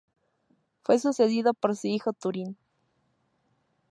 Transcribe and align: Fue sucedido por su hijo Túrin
Fue 0.81 0.97
sucedido 0.97 1.53
por 1.53 1.75
su 1.77 1.85
hijo 1.85 2.11
Túrin 2.11 2.57